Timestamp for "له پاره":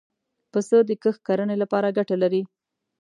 1.61-1.89